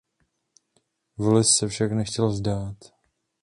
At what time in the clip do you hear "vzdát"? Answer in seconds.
2.29-2.77